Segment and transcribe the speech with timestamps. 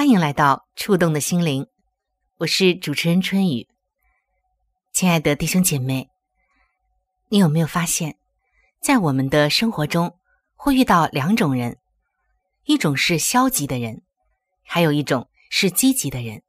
[0.00, 1.66] 欢迎来到触动的心灵，
[2.38, 3.68] 我是主持人春雨。
[4.94, 6.08] 亲爱的弟兄姐妹，
[7.28, 8.16] 你有没有发现，
[8.80, 10.16] 在我们的生活中
[10.54, 11.76] 会遇到两种人，
[12.64, 14.00] 一种是消极的人，
[14.64, 16.42] 还有一种是积极的人。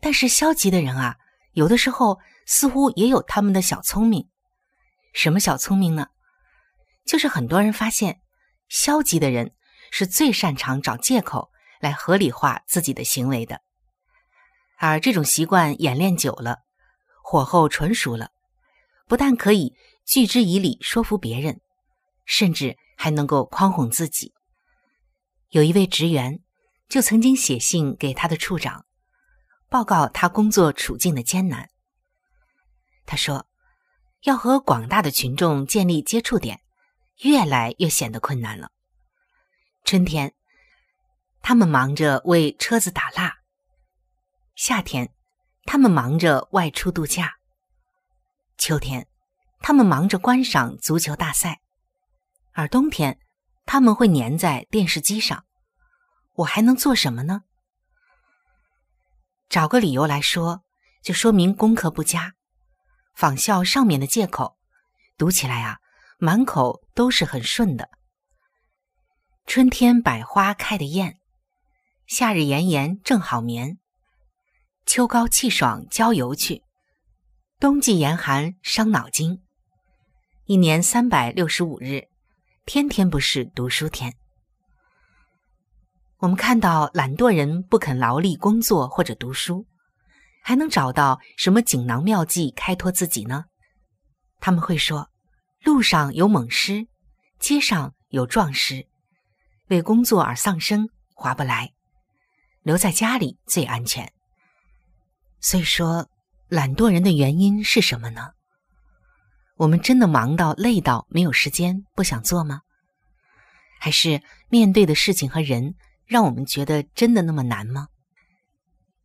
[0.00, 1.16] 但是消极的人啊，
[1.52, 4.26] 有的时候似乎也有他们的小聪明。
[5.12, 6.06] 什么小聪明呢？
[7.04, 8.22] 就是很多人发现，
[8.70, 9.52] 消极的人。
[9.90, 13.62] 是最擅长找借口来合理化自己的行为的，
[14.78, 16.58] 而这种习惯演练久了，
[17.22, 18.30] 火候纯熟了，
[19.06, 21.60] 不但可以拒之以理说服别人，
[22.24, 24.34] 甚至还能够诓哄自己。
[25.50, 26.40] 有一位职员
[26.88, 28.84] 就曾经写信给他的处长，
[29.68, 31.70] 报告他工作处境的艰难。
[33.06, 33.46] 他说
[34.24, 36.60] ：“要和广大的群众建立接触点，
[37.22, 38.70] 越来越显得困难了。”
[39.84, 40.34] 春天，
[41.48, 43.38] 他们忙着为车子打蜡；
[44.54, 45.14] 夏天，
[45.64, 47.24] 他们忙着外出度假；
[48.58, 49.08] 秋天，
[49.60, 51.62] 他们忙着观赏足球大赛；
[52.52, 53.18] 而冬天，
[53.64, 55.46] 他们会粘在电视机上。
[56.34, 57.44] 我还能做什么呢？
[59.48, 60.64] 找个理由来说，
[61.02, 62.34] 就说明功课不佳，
[63.14, 64.58] 仿效上面的借口，
[65.16, 65.78] 读起来啊，
[66.18, 67.88] 满口都是很顺的。
[69.46, 71.17] 春天百花开得艳，
[72.08, 73.78] 夏日炎炎正好眠。
[74.86, 76.62] 秋高气爽郊游去，
[77.60, 79.42] 冬季严寒伤脑筋。
[80.46, 82.08] 一年三百六十五日，
[82.64, 84.14] 天天不是读书天。
[86.16, 89.66] 我们看到懒惰人不肯劳力工作或者读书，
[90.42, 93.44] 还能找到什么锦囊妙计开脱自己呢？
[94.40, 95.10] 他们会说：
[95.62, 96.88] 路上有猛狮，
[97.38, 98.86] 街上有壮狮。
[99.66, 101.74] 为工作而丧生，划不来，
[102.68, 104.12] 留在家里最安全。
[105.40, 106.06] 所以说，
[106.48, 108.32] 懒惰人的原因是什么呢？
[109.56, 112.60] 我们真的忙到累到没有时间，不想做吗？
[113.80, 114.20] 还是
[114.50, 117.88] 面对的事情和人让我们觉得真的那么难吗？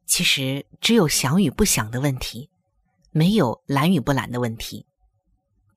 [0.05, 2.49] 其实，只有想与不想的问题，
[3.11, 4.85] 没有懒与不懒的问题；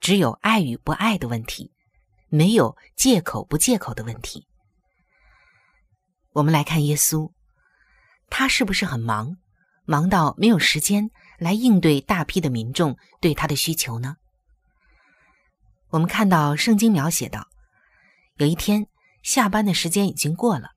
[0.01, 1.71] 只有爱与不爱的问题，
[2.31, 4.49] 没有借口不借口的问题。
[6.33, 7.31] 我们来看耶稣，
[8.29, 9.37] 他是不是很忙，
[9.85, 14.17] 忙到没有时间来应对大批的民众对他的需求呢？
[15.91, 17.47] 我们看到圣经描写到，
[18.37, 18.87] 有一天
[19.23, 20.71] 下班的时间已经过了，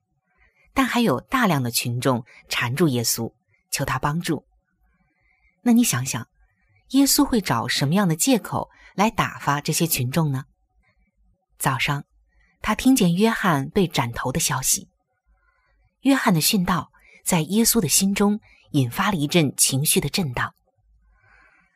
[0.74, 3.34] 但还有大量的群众缠住耶稣，
[3.72, 4.46] 求他帮助。
[5.64, 6.28] 那你想想，
[6.90, 10.46] 耶稣会找什么样的借口来打发这些群众呢？
[11.58, 12.06] 早上，
[12.62, 14.88] 他听见约翰被斩头的消息。
[16.02, 16.92] 约翰的殉道
[17.24, 18.40] 在耶稣的心中
[18.72, 20.54] 引发了一阵情绪的震荡，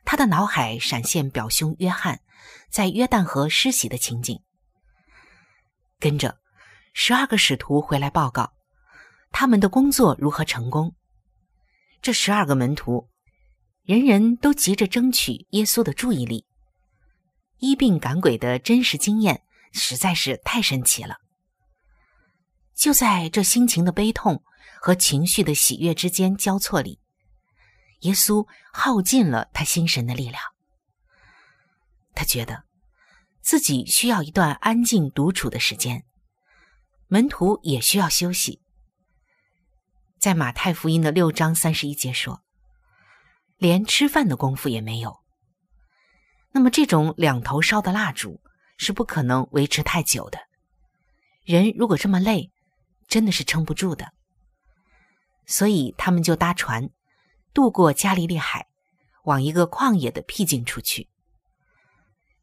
[0.06, 2.22] 他的脑海闪现表兄约翰
[2.70, 4.40] 在约旦河施洗的情景。
[6.00, 6.38] 跟着，
[6.94, 8.52] 十二个使徒回来报告
[9.32, 10.96] 他们的工作如何成功。
[12.02, 13.10] 这十二个门徒，
[13.84, 16.46] 人人都急着争取耶稣的注意力，
[17.60, 21.18] 医病赶鬼的真实经验实在是太神奇了。
[22.76, 24.44] 就在这心情的悲痛
[24.86, 27.00] 和情绪的喜悦之间交错里，
[28.02, 30.44] 耶稣耗尽了他心神的力量。
[32.14, 32.66] 他觉得
[33.40, 36.04] 自己需要一段安静独处的时间，
[37.08, 38.62] 门徒也需要休息。
[40.20, 42.44] 在马太福音的六章三十一节说
[43.56, 45.22] ：“连吃饭的功夫也没有。”
[46.52, 48.42] 那么，这种两头烧的蜡烛
[48.76, 50.40] 是不可能维持太久的。
[51.46, 52.52] 人如果这么累，
[53.08, 54.12] 真的是撑不住的。
[55.46, 56.90] 所以，他们就搭船
[57.54, 58.68] 渡过加利利海，
[59.24, 61.10] 往一个旷野的僻静处去。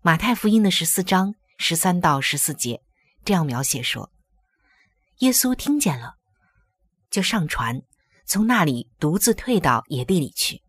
[0.00, 2.82] 马太福音的十四章十三到十四节
[3.24, 4.10] 这样描写说：
[5.18, 6.16] 耶稣听见了，
[7.10, 7.82] 就上船，
[8.24, 10.62] 从那里独自退到野地里去。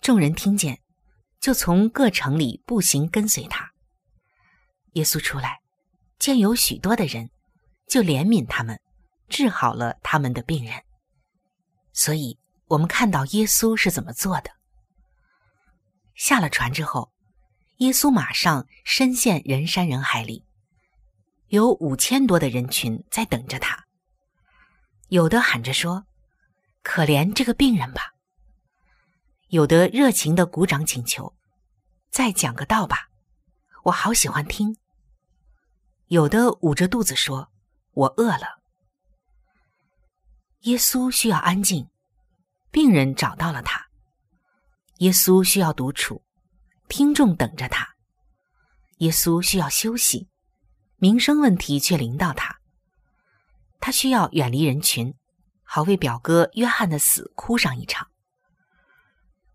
[0.00, 0.80] 众人听见。
[1.40, 3.70] 就从各城里步行跟随他。
[4.94, 5.60] 耶稣出来，
[6.18, 7.28] 见有许多的人，
[7.86, 8.80] 就怜悯他们，
[9.28, 10.82] 治好了他们的病人。
[11.94, 14.50] 所以，我们看到耶稣是怎么做的。
[16.14, 17.12] 下了船之后，
[17.76, 20.44] 耶稣马上深陷人山人海里，
[21.46, 23.86] 有五千多的人群在等着他。
[25.08, 26.04] 有的喊着说
[26.82, 28.12] ：“可怜这个病人吧。”
[29.48, 31.36] 有的热情的鼓掌请求，
[32.10, 33.08] 再讲个道吧，
[33.84, 34.76] 我好喜欢听。
[36.08, 37.52] 有的捂着肚子说
[37.94, 38.62] ：“我饿了。”
[40.64, 41.90] 耶稣需要安静，
[42.70, 43.86] 病人找到了他。
[45.00, 46.24] 耶稣需要独处，
[46.88, 47.86] 听众等着他。
[48.98, 50.30] 耶稣需要休息，
[50.96, 52.60] 民生问题却临到他。
[53.78, 55.14] 他需要远离人群，
[55.64, 58.08] 好为表哥约翰的死哭上一场。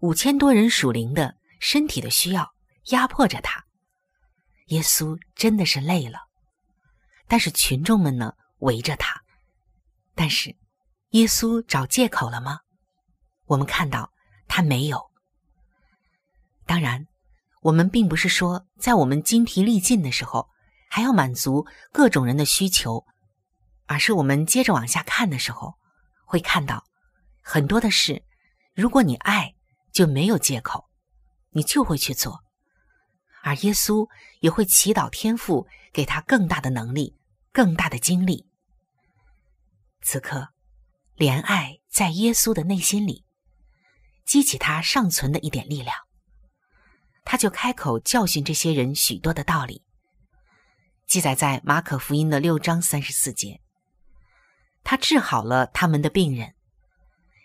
[0.02, 2.54] 五千多人属灵的身体的需要
[2.92, 3.66] 压迫着他，
[4.68, 6.20] 耶稣真的是累了，
[7.28, 9.24] 但是群众们呢围着他，
[10.14, 10.56] 但是
[11.12, 12.60] 耶稣找借口了吗？
[13.46, 14.12] 我们看到
[14.48, 15.10] 他没有。
[16.66, 17.08] 当然，
[17.62, 20.50] 我们并不是说在我们精疲力尽的时候
[20.90, 23.06] 还要满足各种人的需求，
[23.86, 25.76] 而是我们接着往下看的时候
[26.26, 26.84] 会看到
[27.42, 28.24] 很多的事，
[28.74, 29.56] 如果你爱。
[29.92, 30.88] 就没有借口，
[31.50, 32.42] 你就会去做，
[33.42, 34.08] 而耶稣
[34.40, 37.18] 也会祈祷天父给他更大的能力、
[37.52, 38.48] 更大的精力。
[40.02, 40.50] 此刻，
[41.20, 43.26] 怜爱在耶稣的内心里
[44.26, 45.94] 激起他尚存的一点力量，
[47.26, 49.84] 他就开口教训这些人许多的道理，
[51.06, 53.60] 记载在马可福音的六章三十四节。
[54.82, 56.56] 他治好了他们的病人。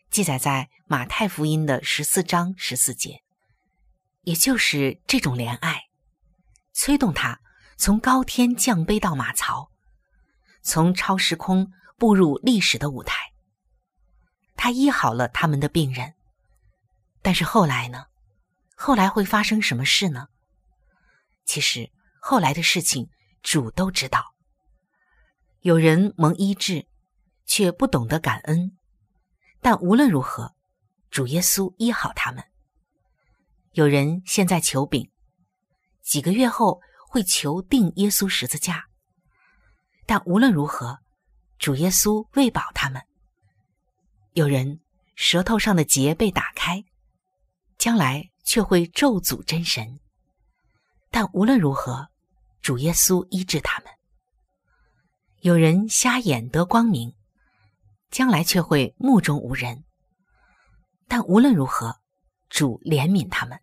[0.08, 3.24] 记载在马太福音的十四章十四节，
[4.22, 5.88] 也就是这种怜爱，
[6.72, 7.40] 催动他
[7.76, 9.72] 从高天降卑到马槽，
[10.62, 13.33] 从超时空步入历史的舞台。
[14.56, 16.14] 他医好了他们的病人，
[17.22, 18.06] 但是后来呢？
[18.76, 20.28] 后来会发生什么事呢？
[21.44, 21.90] 其实
[22.20, 23.08] 后来的事情
[23.42, 24.34] 主都知道。
[25.60, 26.86] 有人蒙医治，
[27.46, 28.76] 却不懂得感恩。
[29.60, 30.54] 但无论如何，
[31.10, 32.44] 主耶稣医好他们。
[33.72, 35.10] 有人现在求饼，
[36.02, 38.86] 几个月后会求定耶稣十字架。
[40.04, 40.98] 但无论如何，
[41.58, 43.02] 主耶稣喂饱他们。
[44.34, 44.80] 有人
[45.16, 46.84] 舌头上的结被打开，
[47.78, 49.98] 将来却会咒诅真神。
[51.10, 52.08] 但无论如何，
[52.60, 53.92] 主耶稣医治他们。
[55.40, 57.14] 有人瞎眼得光明。
[58.10, 59.82] 将来却会目中无人，
[61.08, 61.96] 但无论如何，
[62.48, 63.58] 主怜悯他们。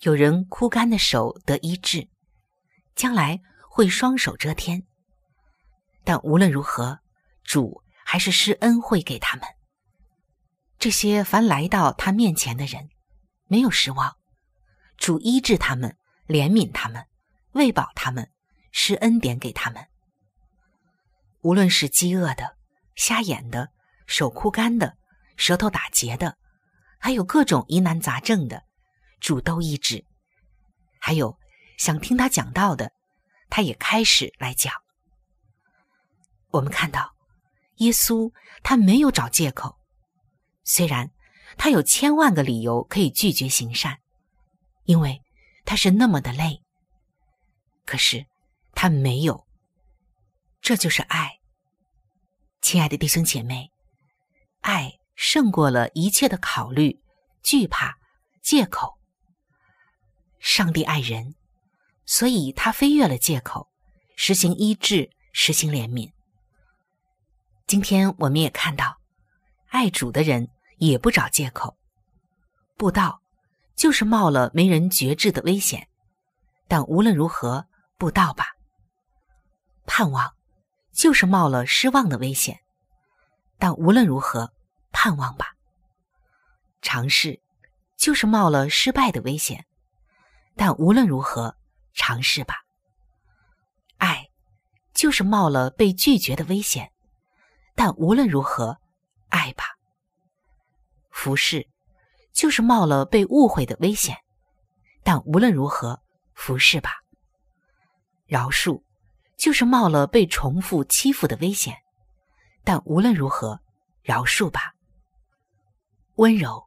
[0.00, 2.08] 有人枯干的手得医治，
[2.96, 4.84] 将来会双手遮天，
[6.02, 6.98] 但无论如何，
[7.44, 9.46] 主还是施恩惠给他们。
[10.78, 12.90] 这些凡来到他面前的人，
[13.46, 14.16] 没有失望，
[14.96, 15.96] 主医治他们，
[16.26, 17.06] 怜悯他们，
[17.52, 18.30] 喂饱他们，
[18.70, 19.88] 施恩典给他们。
[21.40, 22.56] 无论是饥饿的。
[22.96, 23.72] 瞎眼的、
[24.06, 24.96] 手枯干的、
[25.36, 26.38] 舌头打结的，
[27.00, 28.62] 还有各种疑难杂症的，
[29.18, 30.04] 主都医治。
[31.00, 31.36] 还有
[31.76, 32.92] 想听他讲道的，
[33.50, 34.72] 他也开始来讲。
[36.50, 37.13] 我们看到，
[37.76, 39.78] 耶稣他没有找借口，
[40.62, 41.10] 虽然
[41.56, 43.98] 他有千万个理由可以拒绝行善，
[44.84, 45.20] 因为
[45.64, 46.62] 他是那么的累，
[47.84, 48.26] 可是
[48.72, 49.46] 他没有。
[50.60, 51.40] 这就是爱。
[52.62, 53.70] 亲爱的弟兄姐妹，
[54.60, 57.02] 爱胜过了一切的考虑、
[57.42, 57.98] 惧怕、
[58.42, 58.94] 借口。
[60.38, 61.34] 上帝爱人，
[62.06, 63.68] 所以他飞越了借口，
[64.16, 66.13] 实行医治，实行怜悯。
[67.66, 68.98] 今天我们也看到，
[69.68, 71.76] 爱主的人也不找借口。
[72.76, 73.22] 布道
[73.74, 75.88] 就是冒了没人觉知的危险，
[76.68, 77.66] 但无论如何
[77.96, 78.48] 布道吧。
[79.86, 80.34] 盼望
[80.92, 82.60] 就是冒了失望的危险，
[83.58, 84.52] 但无论如何
[84.92, 85.54] 盼望吧。
[86.82, 87.40] 尝试
[87.96, 89.64] 就是冒了失败的危险，
[90.54, 91.56] 但无论如何
[91.94, 92.56] 尝试吧。
[93.96, 94.28] 爱
[94.92, 96.90] 就是冒了被拒绝的危险。
[97.74, 98.78] 但无论如何，
[99.28, 99.64] 爱吧。
[101.10, 101.66] 服侍
[102.32, 104.16] 就是冒了被误会的危险，
[105.02, 106.00] 但无论如何，
[106.34, 106.90] 服侍吧。
[108.26, 108.82] 饶恕
[109.36, 111.76] 就是冒了被重复欺负的危险，
[112.62, 113.60] 但无论如何，
[114.02, 114.72] 饶恕吧。
[116.16, 116.64] 温柔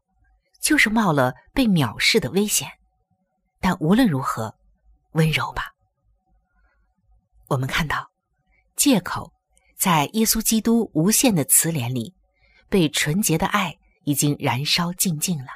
[0.59, 2.69] 就是冒了被藐视的危险，
[3.59, 4.53] 但无论如何，
[5.11, 5.73] 温柔吧。
[7.47, 8.11] 我们看到
[8.75, 9.31] 借口。
[9.77, 12.15] 在耶稣基督无限的慈怜里，
[12.67, 15.48] 被纯洁的爱已经燃烧尽尽了。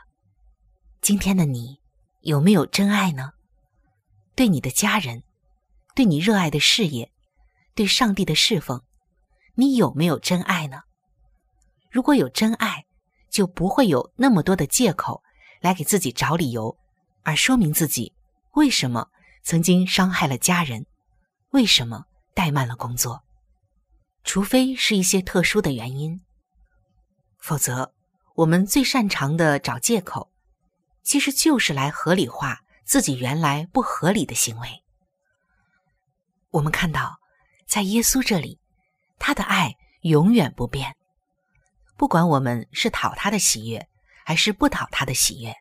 [1.02, 1.80] 今天的你
[2.22, 3.32] 有没有真爱呢？
[4.36, 5.24] 对你的家人，
[5.96, 7.12] 对你热爱的事业，
[7.74, 8.84] 对上帝的侍奉，
[9.56, 10.82] 你有没有真爱呢？
[11.90, 12.86] 如果有真爱，
[13.32, 15.24] 就不会有那么多的借口
[15.62, 16.78] 来给自己找理由，
[17.24, 18.14] 而说明自己
[18.52, 19.10] 为什么
[19.44, 20.86] 曾经伤害了家人，
[21.50, 23.24] 为什么怠慢了工作。
[24.24, 26.22] 除非是一些特殊的原因，
[27.40, 27.94] 否则
[28.36, 30.32] 我们最擅长的找借口，
[31.04, 34.84] 其实就是来合理化自己原来不合理的行为。
[36.52, 37.20] 我们看到，
[37.66, 38.60] 在耶稣这里，
[39.18, 40.96] 他的爱永远不变，
[41.98, 43.88] 不管我们是讨他的喜悦，
[44.26, 45.56] 还是不讨他的喜悦，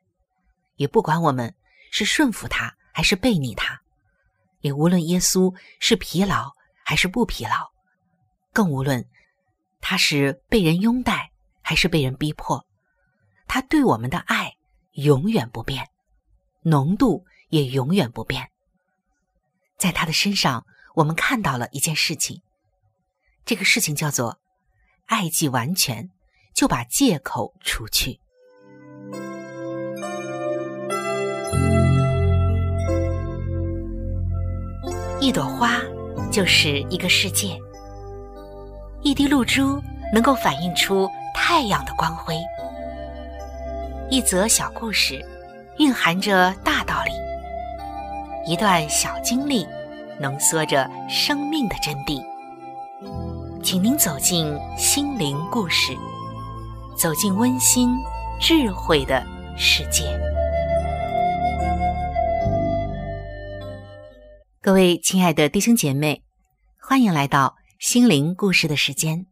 [0.77, 1.55] 也不管我们
[1.91, 3.81] 是顺服他还是背逆他，
[4.61, 6.53] 也无论耶稣是疲劳
[6.85, 7.71] 还是不疲劳。
[8.53, 9.07] 更无论
[9.81, 11.31] 他是被人拥戴
[11.63, 12.67] 还是被人逼迫，
[13.47, 14.57] 他对我们的爱
[14.93, 15.89] 永远不变，
[16.63, 18.51] 浓度也永远不变。
[19.79, 22.43] 在他的身上，我们看到了一件事情，
[23.45, 24.39] 这个事情叫做
[25.07, 26.11] “爱既完全，
[26.53, 28.21] 就把借口除去”。
[35.21, 35.81] 一朵花
[36.33, 37.57] 就是一个世界。
[39.03, 42.37] 一滴露珠能够反映出太阳的光辉，
[44.11, 45.25] 一则小故事
[45.79, 47.13] 蕴含着大道理，
[48.47, 49.67] 一段小经历
[50.21, 52.23] 浓缩着生命的真谛。
[53.63, 55.97] 请您走进心灵故事，
[56.95, 57.97] 走进温馨
[58.39, 59.25] 智慧的
[59.57, 60.05] 世界。
[64.61, 66.23] 各位亲爱的弟兄姐妹，
[66.79, 67.60] 欢迎来到。
[67.81, 69.27] 心灵故事的时间，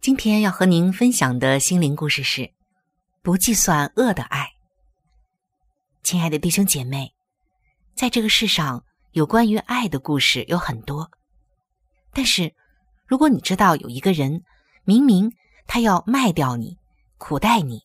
[0.00, 2.52] 今天要和您分享的心灵故事是
[3.22, 4.48] 不计算恶的爱。
[6.02, 7.14] 亲爱的弟兄姐妹，
[7.94, 11.08] 在这个世上，有关于爱的故事有很多。
[12.12, 12.52] 但是，
[13.06, 14.42] 如果你知道有一个人，
[14.82, 15.32] 明明
[15.68, 16.76] 他要卖掉你、
[17.18, 17.82] 苦待你，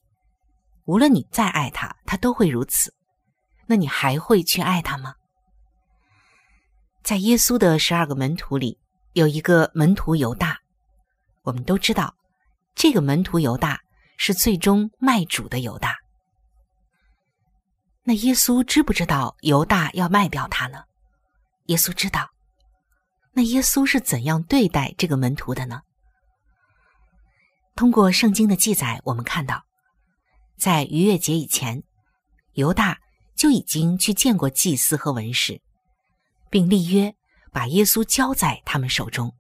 [0.86, 2.92] 无论你再爱他，他都会如此，
[3.68, 5.14] 那你还会去爱他吗？
[7.04, 8.80] 在耶稣的十二个门徒里。
[9.18, 10.60] 有一个门徒犹大，
[11.42, 12.16] 我们都知道，
[12.76, 13.82] 这个门徒犹大
[14.16, 15.98] 是最终卖主的犹大。
[18.04, 20.84] 那耶稣知不知道犹大要卖掉他呢？
[21.66, 22.30] 耶稣知道。
[23.34, 25.82] 那耶稣是怎样对待这个门徒的呢？
[27.76, 29.66] 通过圣经的记载，我们看到，
[30.60, 31.82] 在逾越节以前，
[32.54, 33.00] 犹大
[33.36, 35.60] 就已经去见过祭司和文士，
[36.52, 37.16] 并立约。
[37.52, 39.34] 把耶稣交在他们手中，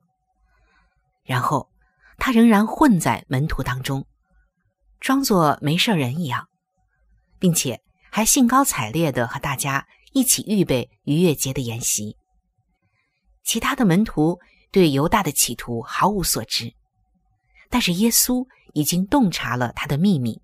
[1.23, 1.69] 然后
[2.17, 4.05] 他仍然混在门徒当中，
[4.99, 6.47] 装作没事人一样，
[7.39, 12.17] 并且还兴高采烈的和大家一起预备逾越节的筵席。
[13.43, 14.39] 其他的门徒
[14.71, 16.73] 对犹大的企图毫无所知，
[17.69, 20.41] 但是耶稣已经洞察了他的秘密，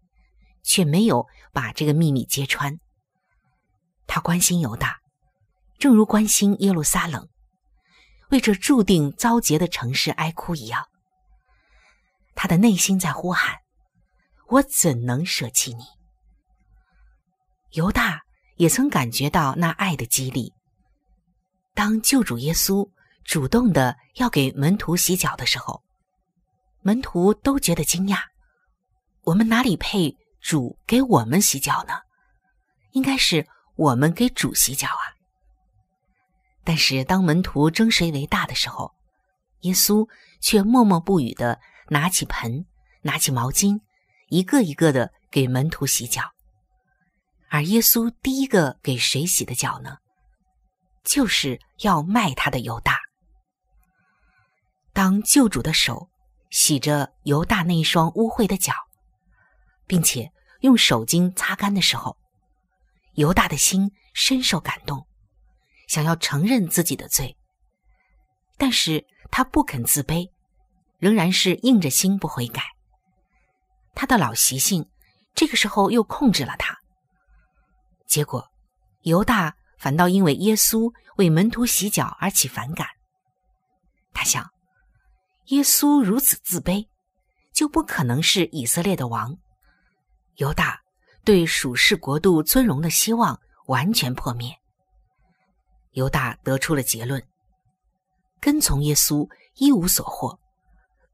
[0.63, 2.79] 却没有把这个秘密揭穿。
[4.05, 4.99] 他关心犹大，
[5.79, 7.27] 正如关心耶路撒冷。
[8.33, 10.87] 为这注定遭劫的城市哀哭一样，
[12.33, 13.59] 他的内心在呼喊
[14.49, 15.83] ：“我怎能舍弃你？”
[17.73, 18.23] 犹大
[18.55, 20.51] 也曾感觉到那爱的激励。
[21.75, 22.89] 当救主耶稣
[23.23, 25.83] 主动的要给门徒洗脚的时候，
[26.81, 28.17] 门徒都觉得惊讶
[29.25, 31.93] ：“我们哪里配主给我们洗脚呢？
[32.93, 35.12] 应该是我们给主洗脚啊！”
[36.63, 38.93] 但是，当门徒争谁为大的时候，
[39.61, 40.07] 耶稣
[40.39, 42.65] 却默默不语的拿起盆，
[43.01, 43.81] 拿起毛巾，
[44.29, 46.31] 一个一个的给门徒洗脚。
[47.49, 49.97] 而耶稣第一个给谁洗的脚呢？
[51.03, 52.97] 就是要卖他的犹大。
[54.93, 56.09] 当救主的手
[56.49, 58.73] 洗着犹大那一双污秽的脚，
[59.85, 62.17] 并且用手巾擦干的时候，
[63.15, 65.05] 犹大的心深受感动，
[65.87, 67.35] 想要承认自己的罪，
[68.57, 70.29] 但是他不肯自卑，
[70.99, 72.63] 仍然是硬着心不悔改。
[73.95, 74.89] 他的老习性
[75.35, 76.77] 这个时候又控制了他，
[78.07, 78.47] 结果
[79.01, 79.55] 犹大。
[79.75, 82.87] 反倒因为耶稣为门徒洗脚而起反感。
[84.13, 84.49] 他想，
[85.47, 86.87] 耶稣如此自卑，
[87.51, 89.37] 就不可能是以色列的王。
[90.35, 90.79] 犹大
[91.25, 94.55] 对属世国度尊荣的希望完全破灭。
[95.93, 97.25] 犹大得出了结论：
[98.39, 100.39] 跟从耶稣一无所获，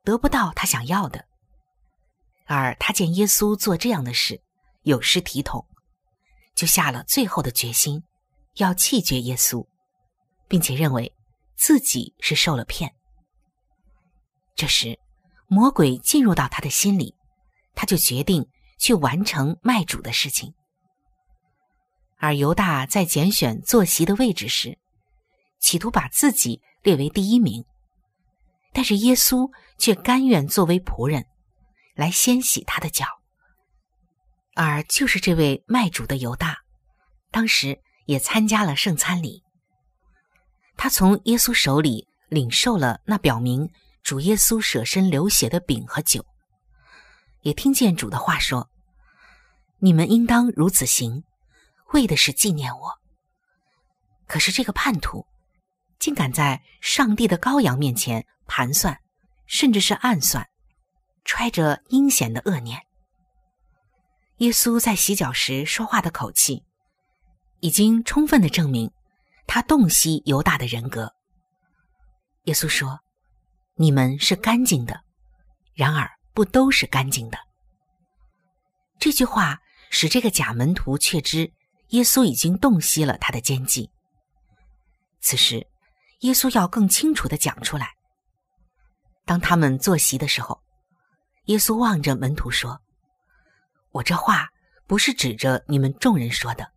[0.03, 1.25] 得不到他想要的。
[2.45, 4.41] 而他见耶稣做这样的事
[4.81, 5.65] 有失体统，
[6.55, 8.03] 就下了最后的决心。
[8.55, 9.65] 要弃绝耶稣，
[10.48, 11.13] 并且认为
[11.55, 12.93] 自己是受了骗。
[14.55, 15.00] 这时，
[15.48, 17.15] 魔鬼进入到他的心里，
[17.74, 20.53] 他就决定去完成卖主的事情。
[22.19, 24.77] 而犹大在拣选坐席的位置时，
[25.59, 27.65] 企图把自己列为第一名，
[28.71, 31.25] 但是耶稣却甘愿作为仆人，
[31.95, 33.05] 来先洗他的脚。
[34.55, 36.59] 而就是这位卖主的犹大，
[37.31, 37.79] 当时。
[38.09, 39.43] 也参加了圣餐礼。
[40.75, 43.69] 他从耶稣手里领受了那表明
[44.01, 46.25] 主耶稣舍身流血的饼和酒，
[47.41, 48.67] 也听见主的话说
[49.77, 51.23] ：“你们应当如此行，
[51.93, 53.00] 为的是纪念我。”
[54.27, 55.25] 可是这个叛徒
[55.98, 59.00] 竟敢在上帝的羔羊面前盘算，
[59.48, 60.48] 甚至是暗算，
[61.25, 62.81] 揣着阴险的恶念。
[64.38, 66.63] 耶稣在洗脚时说话的口气。
[67.62, 68.89] 已经充分的证明，
[69.45, 71.13] 他洞悉犹大的人格。
[72.45, 73.02] 耶稣说
[73.75, 75.02] ：“你们是干净的，
[75.73, 77.38] 然而不都是干净的。”
[78.97, 81.52] 这句话使这个假门徒确知
[81.89, 83.89] 耶稣已经洞悉了他的奸计。
[85.21, 85.67] 此时，
[86.21, 87.95] 耶稣要更清楚的讲出来。
[89.25, 90.62] 当他们坐席的时候，
[91.45, 92.82] 耶稣望着门徒说
[93.91, 94.49] ：“我这话
[94.88, 96.71] 不是指着你们众人说的。”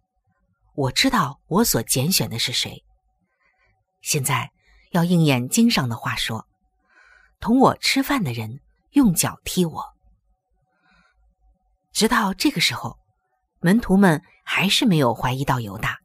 [0.75, 2.83] 我知道我所拣选的是谁。
[4.01, 4.51] 现在
[4.92, 6.48] 要应验经上的话说
[7.40, 8.61] ：“同我吃饭的人
[8.92, 9.85] 用脚踢我。”
[11.92, 12.98] 直到这个时候，
[13.62, 15.98] 门徒们还是没有怀疑到犹大，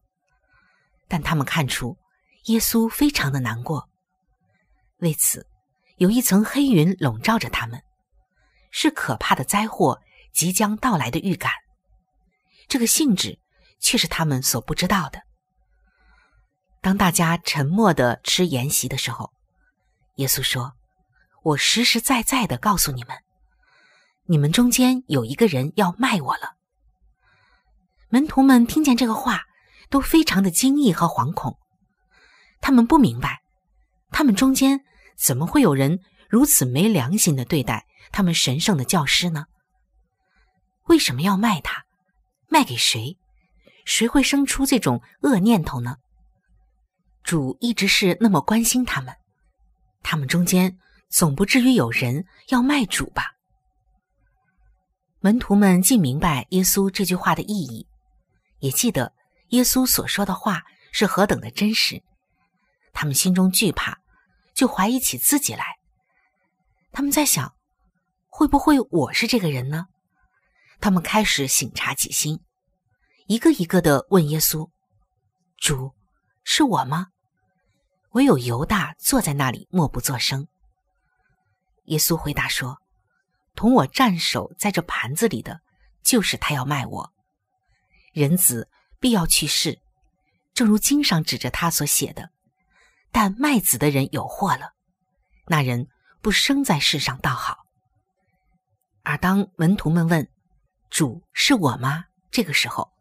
[1.07, 1.97] 但他们看出
[2.45, 3.89] 耶稣非常的难过。
[4.99, 5.45] 为此，
[5.97, 7.83] 有一层黑云笼罩着他们，
[8.71, 9.99] 是可怕的灾祸
[10.31, 11.51] 即将到来的预感。
[12.67, 13.39] 这个性质。
[13.79, 15.21] 却是他们所不知道的。
[16.81, 19.31] 当大家沉默的吃筵席的时候，
[20.15, 20.73] 耶稣说
[21.45, 23.15] ：“我实实在在的告诉你们，
[24.25, 26.56] 你们中间有一个人要卖我了。”
[28.09, 29.43] 门徒们听见这个话，
[29.89, 31.57] 都非常的惊异和惶恐。
[32.61, 33.41] 他们不明白，
[34.11, 34.81] 他们中间
[35.17, 39.45] 怎么会有人如此没良心的对待他们神圣的教师呢？
[40.85, 41.85] 为什么要卖他？
[42.47, 43.17] 卖给谁？
[43.85, 45.97] 谁会生出这种恶念头呢？
[47.23, 49.13] 主一直是那么关心他们，
[50.01, 50.77] 他们中间
[51.09, 53.33] 总不至于有人要卖主吧？
[55.19, 57.86] 门徒们既明白耶稣这句话的意义，
[58.59, 59.13] 也记得
[59.49, 62.01] 耶稣所说的话是何等的真实，
[62.93, 63.97] 他们心中惧怕，
[64.53, 65.77] 就怀疑起自己来。
[66.91, 67.53] 他们在想，
[68.27, 69.85] 会不会我是这个人呢？
[70.79, 72.39] 他们开始醒察己心。
[73.27, 74.69] 一个一个的问耶稣
[75.57, 75.93] ：“主，
[76.43, 77.07] 是我吗？”
[78.11, 80.47] 唯有犹大坐在那里默不作声。
[81.85, 82.77] 耶稣回答说
[83.53, 85.59] ：“同我站守在这盘子里的，
[86.03, 87.13] 就是他要卖我。
[88.17, 88.67] 人子
[88.99, 89.79] 必要去世，
[90.55, 92.31] 正如经上指着他所写的。
[93.11, 94.71] 但卖子的人有祸了，
[95.45, 95.87] 那人
[96.19, 97.59] 不生在世上倒好。”
[99.05, 100.27] 而当门徒们问
[100.89, 102.91] ：“主是我吗？”这个时候。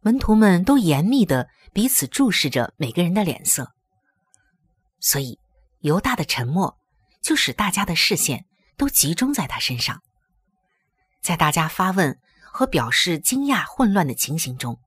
[0.00, 3.74] 门徒们都严密的彼此注视着每个人的脸色，
[4.98, 5.38] 所以
[5.80, 6.78] 犹大的沉默
[7.20, 8.46] 就使大家的视线
[8.78, 10.02] 都集中在他身上。
[11.20, 12.18] 在大家发问
[12.52, 14.78] 和表示惊讶、混乱的情形中，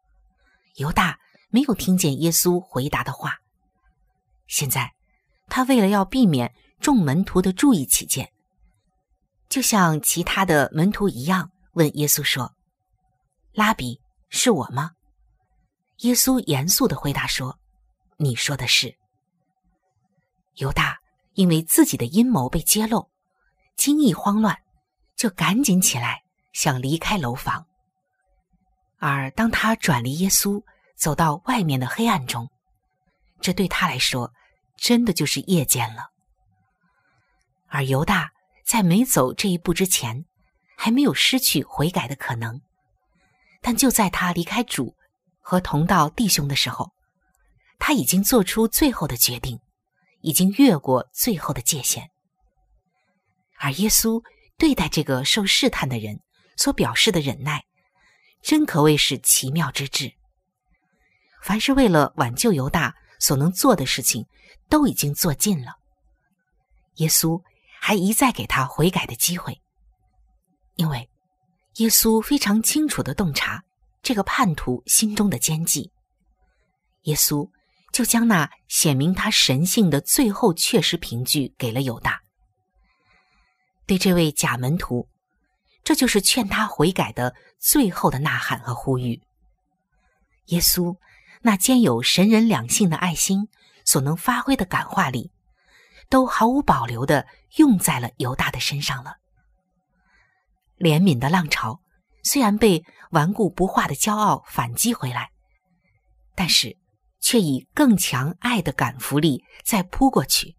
[0.76, 3.40] 犹大没有听见耶稣回答的话。
[4.46, 4.94] 现在，
[5.50, 8.32] 他为了要避免众门徒的注意起见，
[9.50, 12.54] 就像其他的门徒一样，问耶稣说
[13.52, 14.00] ：“拉比，
[14.30, 14.92] 是我吗？”
[16.00, 17.58] 耶稣严肃的回答说
[18.18, 18.96] ：“你说的是。”
[20.58, 21.00] 犹大
[21.34, 23.10] 因为自己的阴谋被揭露，
[23.76, 24.56] 惊异慌乱，
[25.16, 26.22] 就赶紧起来
[26.56, 27.68] 想离开楼房。
[28.98, 30.64] 而当他转离耶稣，
[30.96, 32.50] 走到外面的黑暗中，
[33.42, 34.32] 这对他来说，
[34.78, 36.10] 真的就是夜间了。
[37.68, 38.32] 而犹大
[38.66, 40.26] 在没走这一步之前，
[40.78, 42.62] 还没有失去悔改的可能，
[43.62, 44.96] 但就在他离开主
[45.42, 46.90] 和同道弟兄的时候，
[47.78, 49.60] 他已经做出最后的决定，
[50.22, 52.10] 已经越过最后的界限。
[53.58, 54.24] 而耶稣
[54.58, 56.22] 对待这个受试探的人
[56.56, 57.66] 所表示的忍耐，
[58.42, 60.14] 真可谓是奇妙之至。
[61.42, 64.26] 凡是为了挽救犹大所能做的事情，
[64.70, 65.74] 都已经做尽了。
[66.96, 67.42] 耶稣
[67.80, 69.62] 还一再给他悔改的机会，
[70.76, 71.10] 因为
[71.76, 73.64] 耶稣非常清楚的洞察
[74.02, 75.92] 这个叛徒心中的奸计。
[77.04, 77.48] 耶稣
[77.92, 82.22] 就将那显明他神性的最后确实凭据给了犹大。
[83.86, 85.08] 对这位假门徒，
[85.86, 89.22] 这就是劝他悔改的最后的呐喊和呼吁。
[90.48, 90.98] 耶稣。
[91.42, 93.50] 那兼有神人两性的爱心
[93.84, 95.32] 所能发挥的感化力，
[96.10, 99.18] 都毫无保留的用在了犹大的身上了。
[100.80, 101.82] 怜悯的浪潮
[102.24, 105.30] 虽然被顽固不化的骄傲反击回来，
[106.34, 106.76] 但是
[107.22, 110.56] 却以更强爱的感服力再扑过去。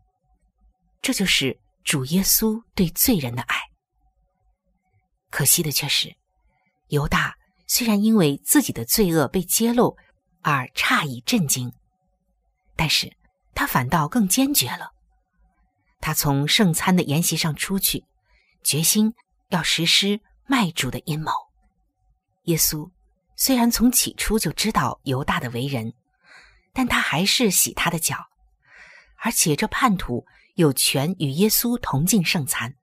[1.03, 3.57] 这就是主耶稣对罪人的爱。
[5.37, 6.16] 可惜的却是，
[6.88, 9.94] 犹大虽然因为自己的罪恶被揭露。
[10.40, 11.72] 而诧异震惊，
[12.77, 13.16] 但是
[13.53, 14.92] 他反倒更坚决了。
[16.01, 18.05] 他从圣餐的筵席上出去，
[18.62, 19.12] 决心
[19.49, 21.33] 要实施卖主的阴谋。
[22.44, 22.88] 耶稣
[23.35, 25.92] 虽然从起初就知道犹大的为人，
[26.72, 28.16] 但他还是洗他的脚，
[29.16, 32.77] 而且这叛徒有权与耶稣同进圣餐。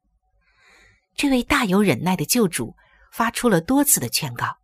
[1.15, 2.76] 这位大有忍耐的救主
[3.12, 4.58] 发出了多次的劝告，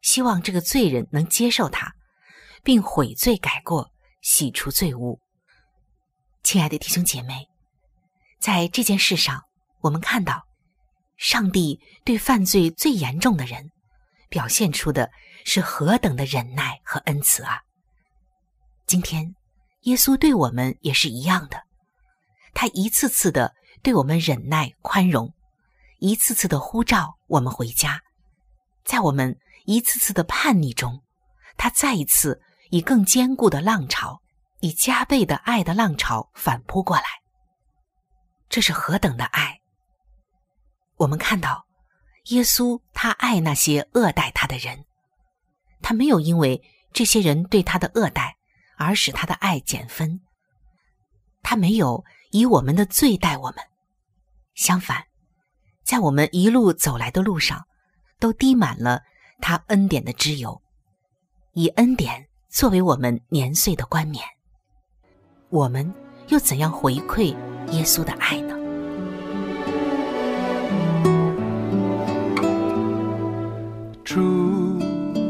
[0.00, 1.94] 希望这个罪人能接受他。
[2.64, 3.90] 并悔罪改过，
[4.20, 5.20] 洗除罪污。
[6.44, 7.48] 亲爱的弟兄姐妹，
[8.38, 9.42] 在这件事上，
[9.80, 10.46] 我们看到，
[11.16, 13.72] 上帝对犯罪最严重的人，
[14.28, 15.10] 表现出的
[15.44, 17.62] 是何等的忍耐和恩慈啊！
[18.86, 19.34] 今天，
[19.80, 21.64] 耶稣对我们也是一样的，
[22.54, 25.34] 他一次次的对我们忍耐宽容，
[26.02, 28.02] 一次次的呼召我们回家，
[28.84, 31.00] 在我们一次次的叛逆中，
[31.56, 32.42] 他再一次。
[32.70, 34.22] 以更坚固的浪潮，
[34.60, 37.04] 以加倍的爱的浪潮反扑过来。
[38.48, 39.60] 这是何等的爱！
[40.96, 41.66] 我们看到，
[42.28, 44.86] 耶稣他爱那些恶待他的人，
[45.82, 46.62] 他没有因为
[46.94, 48.38] 这些人对他的恶待
[48.78, 50.22] 而使他的爱减分。
[51.42, 53.58] 他没有以我们的罪待我们，
[54.54, 55.04] 相反，
[55.92, 57.66] 在我们一路走来的路上，
[58.18, 59.02] 都滴满了
[59.42, 60.62] 他恩典的脂油，
[61.52, 62.28] 以恩典。
[62.48, 64.24] 作为我们年岁的冠冕，
[65.50, 65.92] 我们
[66.28, 67.36] 又怎样回馈
[67.72, 68.56] 耶稣的爱呢？
[74.02, 74.18] 主，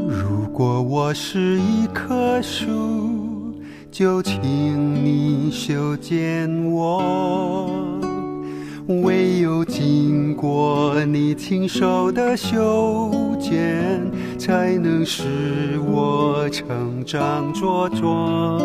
[0.09, 7.92] 如果我是一棵树，就请你修剪我。
[8.89, 14.01] 唯有经过你亲手的修剪，
[14.37, 15.23] 才能使
[15.87, 18.61] 我成长茁壮，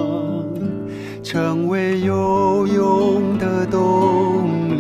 [1.22, 4.77] 成为有用的栋梁。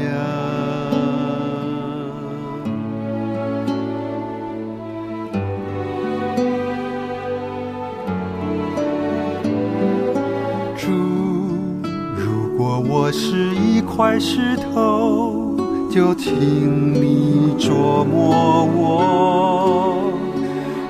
[12.57, 15.55] 如果我是一块石头。
[15.91, 20.11] 就请你琢磨我，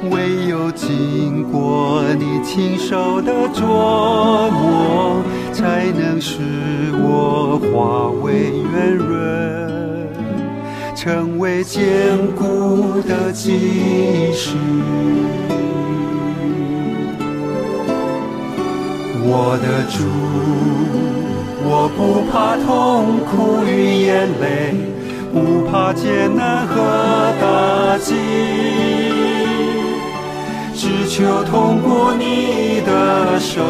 [0.09, 3.61] 唯有经过你亲手的琢
[4.49, 5.21] 磨，
[5.53, 6.39] 才能使
[6.93, 10.09] 我化为圆润，
[10.95, 14.55] 成为坚固的基石。
[19.29, 20.03] 我的主，
[21.69, 24.45] 我不怕痛苦与眼泪。
[25.33, 26.73] 不怕艰难和
[27.39, 28.15] 打击，
[30.73, 33.61] 只求通过你的手，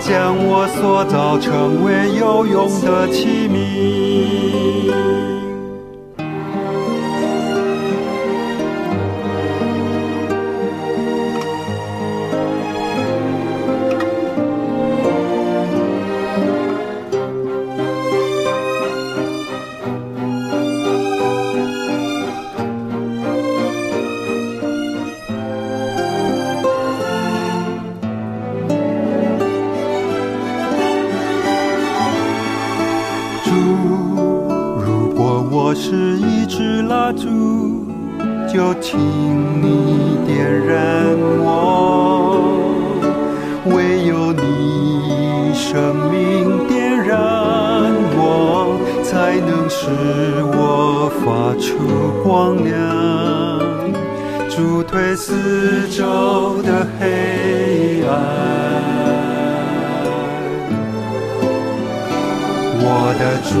[0.00, 4.63] 将我塑造成为有用的器皿。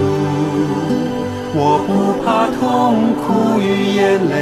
[0.04, 1.54] 我的主。
[1.56, 1.90] 我不
[2.24, 3.62] 怕痛苦与
[3.94, 4.34] 眼泪，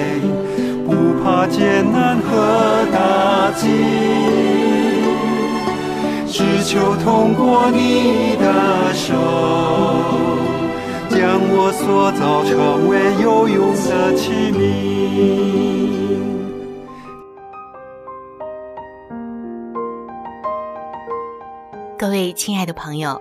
[0.86, 0.90] 不
[1.22, 2.30] 怕艰难和
[2.90, 3.68] 打击，
[6.26, 9.14] 只求通过你的手，
[11.10, 14.60] 将我塑造成为有用的器皿。
[21.98, 23.20] 各位亲爱的朋友，